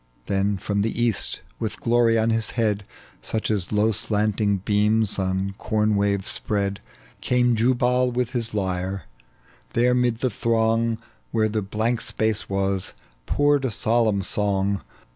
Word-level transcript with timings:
Then 0.25 0.57
from 0.57 0.81
the 0.81 0.99
east, 0.99 1.41
witli 1.61 1.75
glory 1.79 2.17
on 2.17 2.31
his 2.31 2.49
head 2.57 2.85
Such 3.21 3.51
as 3.51 3.71
low 3.71 3.91
slanting 3.91 4.57
beams 4.57 5.19
on 5.19 5.53
corn 5.59 5.95
waves 5.95 6.27
spread, 6.27 6.79
Came 7.21 7.55
Jubal 7.55 8.11
with 8.11 8.31
his 8.31 8.55
lyre: 8.55 9.03
there 9.73 9.93
'mid 9.93 10.21
the 10.21 10.31
throng, 10.31 10.97
Where 11.31 11.49
the 11.49 11.61
blank 11.61 12.01
space 12.01 12.49
was, 12.49 12.93
poured 13.27 13.63
a 13.63 13.69
solemn 13.69 14.23
song. 14.23 14.81